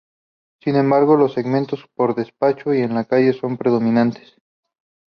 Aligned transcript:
Sin 0.63 0.77
embargo, 0.77 1.15
los 1.15 1.33
segmentos 1.33 1.87
por 1.93 2.15
despacho 2.15 2.73
y 2.73 2.79
en 2.81 2.95
la 2.95 3.05
calle 3.05 3.33
son 3.33 3.51
los 3.51 3.59
predominantes. 3.59 4.33